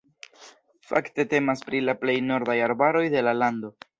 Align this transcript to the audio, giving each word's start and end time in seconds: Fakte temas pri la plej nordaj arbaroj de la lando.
Fakte 0.91 1.25
temas 1.33 1.61
pri 1.67 1.83
la 1.89 1.95
plej 2.05 2.17
nordaj 2.31 2.57
arbaroj 2.71 3.05
de 3.17 3.25
la 3.29 3.37
lando. 3.45 3.73